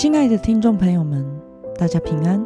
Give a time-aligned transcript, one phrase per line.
[0.00, 1.26] 亲爱的听众朋友们，
[1.76, 2.40] 大家平安，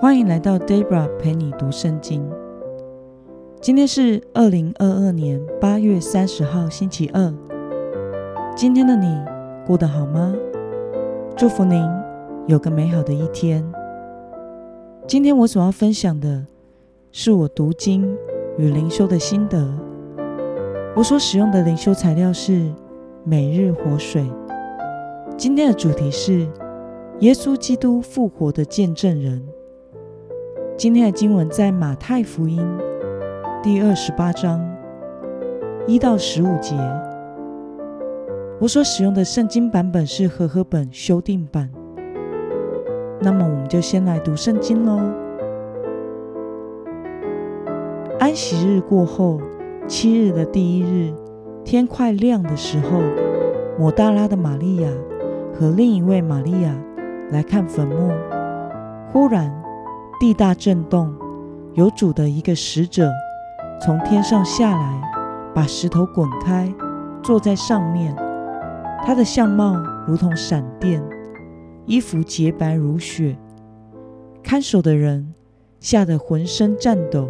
[0.00, 2.26] 欢迎来到 Debra 陪你读圣经。
[3.60, 7.34] 今天是二零二二年八月三十号，星期二。
[8.56, 9.14] 今天的你
[9.66, 10.34] 过得好吗？
[11.36, 11.86] 祝福您
[12.46, 13.62] 有个美好的一天。
[15.06, 16.46] 今天我所要分享的
[17.12, 18.10] 是我读经
[18.56, 19.70] 与灵修的心得。
[20.96, 22.72] 我所使用的灵修材料是
[23.22, 24.24] 每日活水。
[25.36, 26.46] 今天的主题是
[27.18, 29.42] 耶稣基督复活的见证人。
[30.76, 32.64] 今天的经文在马太福音
[33.60, 34.64] 第二十八章
[35.88, 36.76] 一到十五节。
[38.60, 41.68] 我所使用的圣经版本是和合本修订版。
[43.20, 45.00] 那么，我们就先来读圣经喽。
[48.20, 49.40] 安息日过后，
[49.88, 51.12] 七日的第一日，
[51.64, 53.00] 天快亮的时候，
[53.76, 54.88] 抹大拉的玛利亚。
[55.58, 56.74] 和另一位玛利亚
[57.30, 58.12] 来看坟墓，
[59.12, 59.54] 忽然
[60.18, 61.14] 地大震动，
[61.74, 63.10] 有主的一个使者
[63.80, 65.00] 从天上下来，
[65.54, 66.72] 把石头滚开，
[67.22, 68.14] 坐在上面。
[69.06, 71.02] 他的相貌如同闪电，
[71.86, 73.36] 衣服洁白如雪。
[74.42, 75.34] 看守的人
[75.78, 77.28] 吓得浑身颤抖，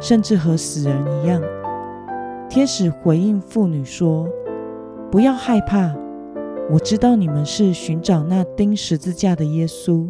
[0.00, 1.42] 甚至和死人一样。
[2.48, 4.28] 天使回应妇女说
[5.10, 5.92] ：“不要害怕。”
[6.70, 10.06] 我知道你们是寻找那钉十字架的耶稣，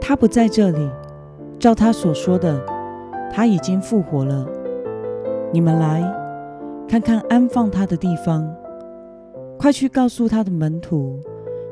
[0.00, 0.90] 他不在这里。
[1.58, 2.60] 照他所说的，
[3.32, 4.46] 他已经复活了。
[5.50, 6.02] 你们来
[6.86, 8.46] 看看安放他的地方，
[9.58, 11.18] 快去告诉他的门徒，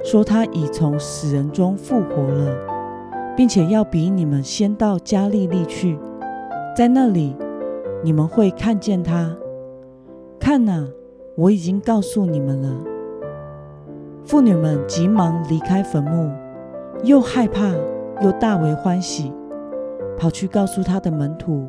[0.02, 2.56] 说他已从死人中复活了，
[3.36, 5.98] 并且要比你们先到加利利去，
[6.74, 7.36] 在那里
[8.02, 9.36] 你们会看见他。
[10.40, 10.88] 看哪，
[11.36, 12.91] 我已经告诉你们了。
[14.24, 16.30] 妇女们急忙离开坟墓，
[17.02, 17.68] 又害怕
[18.22, 19.32] 又大为欢喜，
[20.16, 21.68] 跑去告诉他的门徒。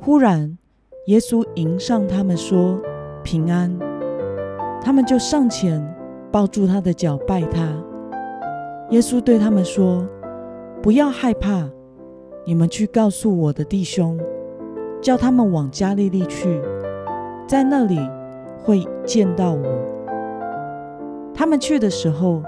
[0.00, 0.56] 忽然，
[1.06, 2.80] 耶稣迎上他们说
[3.22, 3.70] ：“平安！”
[4.82, 5.86] 他们就上前
[6.32, 7.68] 抱住他的脚拜他。
[8.88, 10.06] 耶稣对他们说
[10.82, 11.68] ：“不要害怕，
[12.46, 14.18] 你们去告诉我的弟兄，
[15.02, 16.60] 叫他们往加利利去，
[17.46, 18.00] 在那里
[18.64, 19.99] 会见到我。”
[21.40, 22.42] 他们去的时候，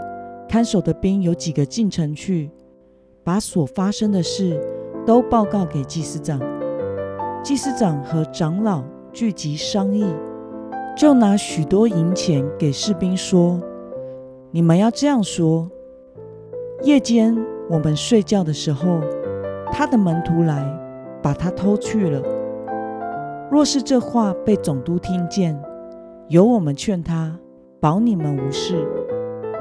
[0.47, 2.51] 看守的兵有几个进城去，
[3.25, 4.61] 把所发生的事
[5.07, 6.39] 都报告给祭司长。
[7.43, 10.05] 祭司长和长老聚集商议，
[10.95, 13.59] 就拿许多银钱给士兵说
[14.53, 15.71] ：“你们要这样说：
[16.83, 17.35] 夜间
[17.71, 19.01] 我们睡觉的时候，
[19.73, 20.63] 他的门徒来
[21.23, 22.23] 把他偷去了。
[23.51, 25.59] 若是这话被总督听见，
[26.29, 27.35] 由我们劝他。”
[27.83, 28.87] 保你们无事。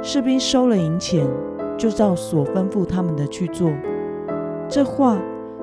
[0.03, 1.27] 士兵收了银钱，
[1.75, 3.71] 就照所吩咐他们的去做。
[4.69, 5.17] 这话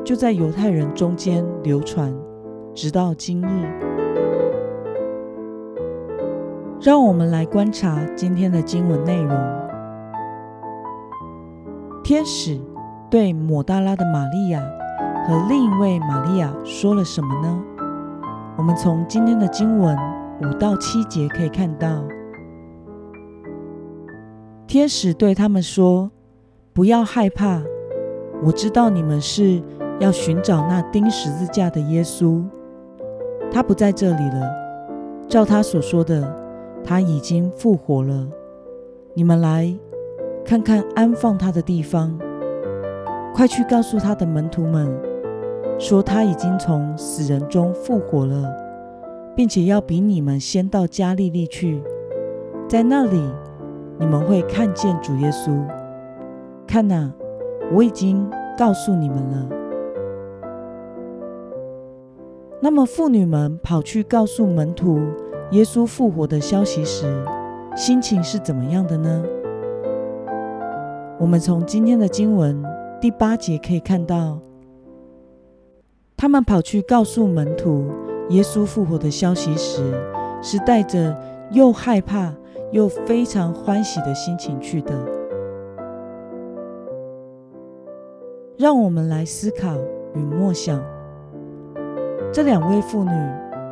[0.05, 2.13] 就在犹太人中间流传，
[2.75, 3.47] 直到今日。
[6.81, 9.39] 让我们来观察今天的经文内容。
[12.03, 12.61] 天使
[13.09, 14.61] 对抹大拉的玛利亚
[15.29, 17.63] 和另一位玛利亚说了什么呢？
[18.57, 19.97] 我们从今天的经文
[20.43, 22.03] 五到七节可以看到。
[24.69, 26.11] 天使对他们说
[26.75, 27.63] ：“不要害怕，
[28.45, 29.63] 我知道你们是
[29.99, 32.45] 要寻找那钉十字架的耶稣，
[33.51, 34.53] 他不在这里了。
[35.27, 36.37] 照他所说的，
[36.85, 38.29] 他已经复活了。
[39.15, 39.75] 你们来
[40.45, 42.19] 看看安放他的地方，
[43.35, 44.87] 快去告诉他的门徒们，
[45.79, 48.55] 说他已经从死人中复活了，
[49.35, 51.83] 并且要比你们先到加利利去，
[52.69, 53.19] 在那里。”
[53.99, 55.53] 你们会看见主耶稣。
[56.67, 57.13] 看呐，
[57.73, 59.49] 我已经告诉你们了。
[62.61, 65.01] 那么，妇女们跑去告诉门徒
[65.53, 67.07] 耶稣复活的消息时，
[67.77, 69.23] 心情是怎么样的呢？
[71.19, 72.63] 我们从今天的经文
[73.01, 74.39] 第八节可以看到，
[76.17, 77.91] 他们跑去告诉门徒
[78.31, 79.95] 耶稣复活的消息时，
[80.43, 81.17] 是带着
[81.53, 82.35] 又害怕。
[82.71, 84.95] 又非常欢喜的心情去的，
[88.59, 89.77] 让我们来思考
[90.15, 90.83] 与默想：
[92.31, 93.11] 这两位妇女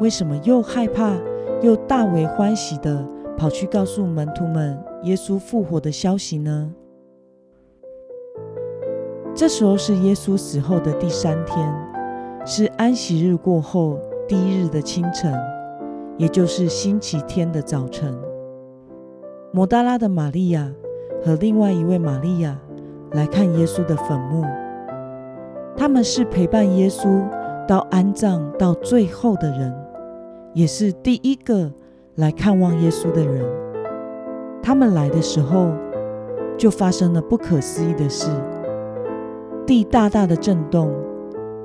[0.01, 1.15] 为什么又害怕
[1.61, 3.07] 又大为欢喜的
[3.37, 6.73] 跑去告诉门徒们耶稣复活的消息呢？
[9.35, 11.71] 这时候是耶稣死后的第三天，
[12.47, 15.39] 是安息日过后第一日的清晨，
[16.17, 18.19] 也就是星期天的早晨。
[19.57, 20.71] 摩大拉的玛利亚
[21.25, 22.61] 和另外一位玛利亚
[23.13, 24.45] 来看耶稣的坟墓。
[25.75, 27.27] 他们是陪伴耶稣
[27.67, 29.75] 到安葬到最后的人，
[30.53, 31.73] 也是第一个
[32.17, 33.43] 来看望耶稣的人。
[34.63, 35.71] 他们来的时候，
[36.59, 38.29] 就发生了不可思议的事：
[39.67, 40.93] 地大大的震动，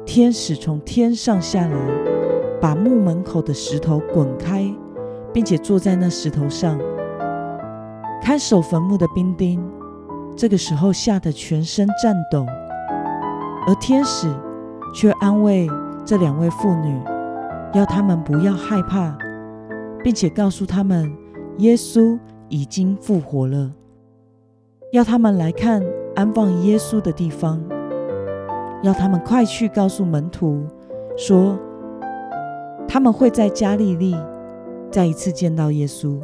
[0.05, 1.75] 天使从天上下来，
[2.61, 4.73] 把墓门口的石头滚开，
[5.33, 6.79] 并且坐在那石头上。
[8.21, 9.59] 看守坟墓的兵丁，
[10.37, 12.45] 这个时候吓得全身颤抖。
[13.67, 14.31] 而天使
[14.93, 15.67] 却安慰
[16.05, 17.01] 这两位妇女，
[17.73, 19.17] 要他们不要害怕，
[20.03, 21.11] 并且告诉他们
[21.57, 23.71] 耶稣已经复活了，
[24.91, 25.83] 要他们来看
[26.15, 27.61] 安放耶稣的地方，
[28.83, 30.63] 要他们快去告诉门徒
[31.17, 31.57] 说，
[32.87, 34.15] 他们会在加利利
[34.91, 36.19] 再一次见到耶稣。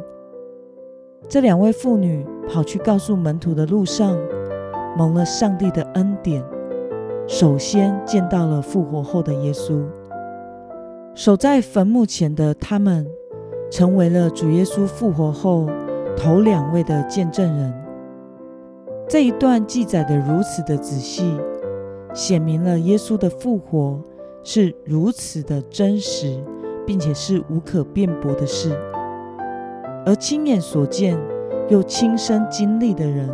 [1.26, 4.16] 这两位妇女跑去告诉门徒的路上，
[4.96, 6.42] 蒙了上帝的恩典。
[7.26, 9.84] 首先见到了复活后的耶稣，
[11.14, 13.06] 守在坟墓前的他们，
[13.70, 15.68] 成为了主耶稣复活后
[16.16, 17.74] 头两位的见证人。
[19.06, 21.36] 这一段记载的如此的仔细，
[22.14, 24.00] 显明了耶稣的复活
[24.42, 26.42] 是如此的真实，
[26.86, 28.74] 并且是无可辩驳的事。
[30.08, 31.20] 而亲眼所见
[31.68, 33.28] 又亲身经历的人，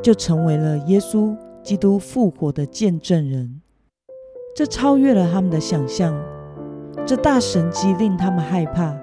[0.00, 1.36] 就成为了耶稣。
[1.60, 3.62] 基督复活的见证人，
[4.54, 6.14] 这超越了他们的想象。
[7.06, 8.94] 这大神机令他们害怕，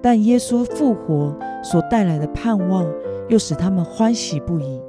[0.00, 2.90] 但耶稣复活所带来的盼望，
[3.28, 4.80] 又使他们欢喜不已。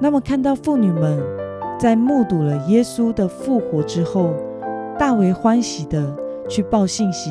[0.00, 1.20] 那么，看到妇女们
[1.76, 4.30] 在目睹了耶稣的复活之后，
[4.96, 6.16] 大为欢喜的
[6.48, 7.30] 去报信息，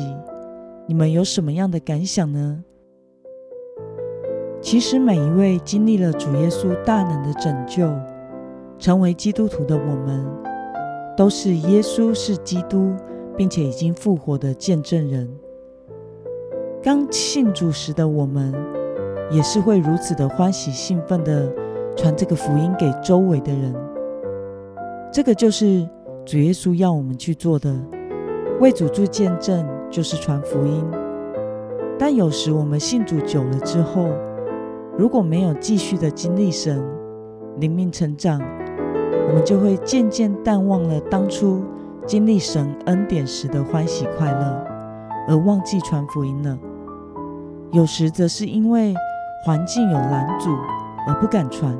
[0.86, 2.64] 你们有什么样的感想呢？
[4.60, 7.92] 其实，每一位经历了主耶稣大能的拯救，
[8.78, 10.24] 成为基督徒的我们，
[11.16, 12.94] 都是耶稣是基督，
[13.36, 15.28] 并且已经复活的见证人。
[16.82, 18.54] 刚信主时的我们，
[19.30, 21.52] 也是会如此的欢喜兴奋的
[21.96, 23.74] 传这个福音给周围的人。
[25.12, 25.88] 这个就是
[26.24, 27.74] 主耶稣要我们去做的，
[28.62, 30.88] 为主做见证，就是传福音。
[31.98, 34.06] 但有时我们信主久了之后，
[34.96, 36.80] 如果没有继续的经历神
[37.58, 38.40] 灵命成长，
[39.26, 41.64] 我们就会渐渐淡忘了当初
[42.06, 44.64] 经历神恩典时的欢喜快乐，
[45.26, 46.56] 而忘记传福音了。
[47.72, 48.94] 有时则是因为
[49.44, 50.50] 环境有拦阻
[51.08, 51.76] 而不敢传。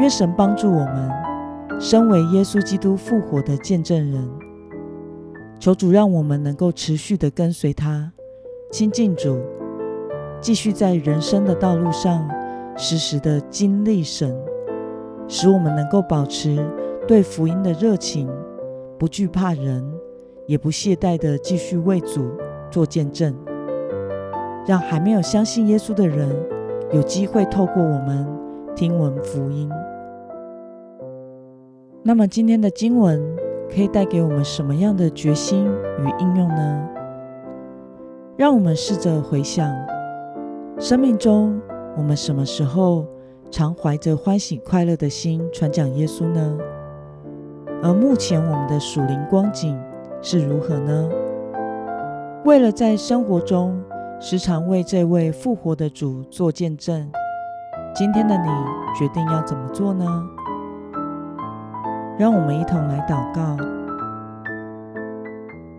[0.00, 1.10] 愿神帮助我们，
[1.80, 4.28] 身为耶稣基督复活的见证人，
[5.62, 8.12] 求主让我们能够持续的跟随他，
[8.72, 9.38] 亲近主。
[10.40, 12.28] 继续在人生的道路上，
[12.76, 14.36] 时时的经历神，
[15.28, 16.58] 使我们能够保持
[17.06, 18.28] 对福音的热情，
[18.98, 19.88] 不惧怕人，
[20.48, 22.28] 也不懈怠的继续为主
[22.68, 23.32] 做见证，
[24.66, 26.28] 让还没有相信耶稣的人
[26.92, 28.26] 有机会透过我们
[28.74, 29.70] 听闻福音。
[32.02, 33.22] 那么今天的经文
[33.74, 36.88] 可以带给我们什么样的决心与应用呢？
[38.36, 39.72] 让我们试着回想。
[40.78, 41.58] 生命中，
[41.96, 43.06] 我们什么时候
[43.50, 46.58] 常怀着欢喜快乐的心传讲耶稣呢？
[47.82, 49.80] 而目前我们的属灵光景
[50.20, 51.08] 是如何呢？
[52.44, 53.82] 为了在生活中
[54.20, 57.10] 时常为这位复活的主做见证，
[57.94, 58.48] 今天的你
[58.98, 60.04] 决定要怎么做呢？
[62.18, 63.56] 让我们一同来祷告。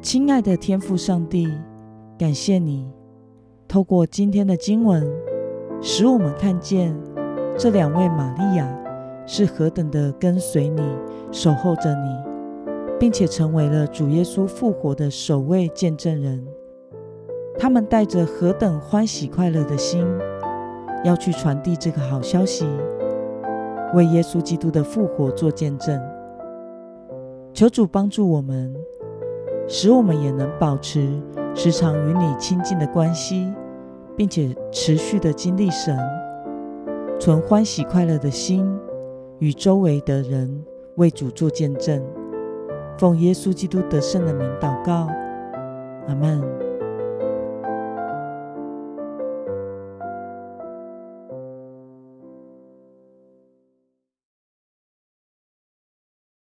[0.02, 1.48] 亲爱的天父上帝，
[2.18, 2.88] 感谢你。
[3.68, 5.08] 透过今天的经文，
[5.82, 6.96] 使我们看见
[7.58, 8.68] 这两位玛利亚
[9.26, 10.82] 是何等的跟随你、
[11.32, 12.10] 守候着你，
[13.00, 16.46] 并且成为了主耶稣复活的首位见证人。
[17.58, 20.06] 他们带着何等欢喜快乐的心，
[21.04, 22.68] 要去传递这个好消息，
[23.94, 26.02] 为耶稣基督的复活做见证。
[27.54, 28.76] 求主帮助我们，
[29.68, 31.22] 使我们也能保持
[31.54, 33.54] 时常与你亲近的关系。
[34.16, 35.98] 并且持续的经历神，
[37.20, 38.64] 存欢喜快乐的心，
[39.40, 40.64] 与周围的人
[40.98, 42.00] 为主做见证，
[42.96, 45.08] 奉耶稣基督得胜的名祷告，
[46.08, 46.63] 阿门。